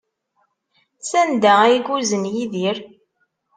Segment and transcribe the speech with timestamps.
[1.09, 2.77] Sanda ay uznen Yidir?